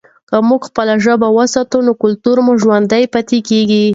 که 0.29 0.35
موږ 0.49 0.61
خپله 0.69 0.93
ژبه 1.03 1.27
وساتو 1.37 1.77
نو 1.85 1.91
کلتور 2.01 2.37
مو 2.45 2.53
ژوندی 2.61 3.03
پاتې 3.13 3.37
کېږي. 3.49 3.85